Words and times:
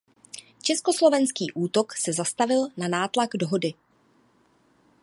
Československý 0.61 1.51
útok 1.51 1.93
se 1.95 2.13
zastavil 2.13 2.67
na 2.77 2.87
nátlak 2.87 3.29
Dohody. 3.35 3.73